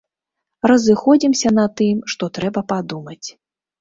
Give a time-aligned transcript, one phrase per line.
[0.69, 3.27] Разыходзімся на тым, што трэба падумаць.